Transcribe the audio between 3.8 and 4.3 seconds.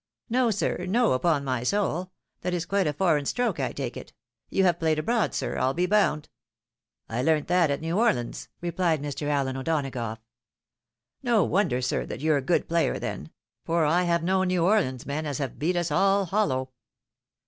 it,—